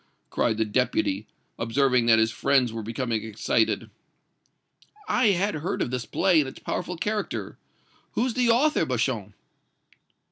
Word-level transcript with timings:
cried 0.31 0.57
the 0.57 0.65
Deputy, 0.65 1.27
observing 1.59 2.07
that 2.07 2.17
his 2.17 2.31
friends 2.31 2.73
were 2.73 2.81
becoming 2.81 3.23
excited. 3.23 3.91
"I 5.07 5.27
had 5.27 5.53
heard 5.53 5.79
of 5.79 5.91
this 5.91 6.07
play 6.07 6.39
and 6.39 6.49
its 6.49 6.57
powerful 6.57 6.97
character. 6.97 7.59
Who's 8.13 8.33
the 8.33 8.49
author, 8.49 8.83
Beauchamp?" 8.83 9.35